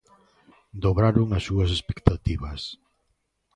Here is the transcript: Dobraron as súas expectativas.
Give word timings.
Dobraron 0.83 1.27
as 1.37 1.43
súas 1.47 1.69
expectativas. 1.77 2.61